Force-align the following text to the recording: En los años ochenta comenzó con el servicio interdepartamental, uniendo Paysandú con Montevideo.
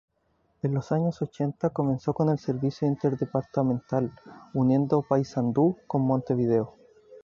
En 0.63 0.73
los 0.73 0.91
años 0.91 1.21
ochenta 1.21 1.69
comenzó 1.69 2.11
con 2.13 2.29
el 2.29 2.39
servicio 2.39 2.87
interdepartamental, 2.87 4.11
uniendo 4.51 5.03
Paysandú 5.03 5.77
con 5.85 6.01
Montevideo. 6.01 6.73